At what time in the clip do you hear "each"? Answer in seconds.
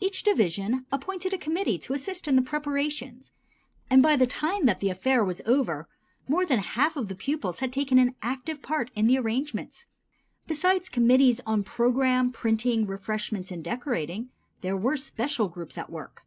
0.00-0.22